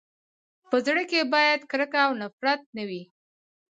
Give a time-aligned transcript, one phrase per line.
[0.69, 3.03] په زړه کي باید کرکه او نفرت نه وي.